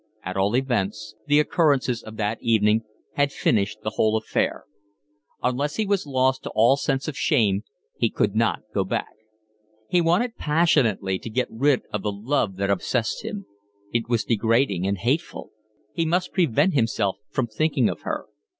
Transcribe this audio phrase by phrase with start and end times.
[0.23, 4.63] At all events the occurrences of that evening had finished the whole affair.
[5.43, 7.61] Unless he was lost to all sense of shame
[7.99, 9.13] he could not go back.
[9.91, 13.45] He wanted passionately to get rid of the love that obsessed him;
[13.93, 15.51] it was degrading and hateful.
[15.93, 18.25] He must prevent himself from thinking of her.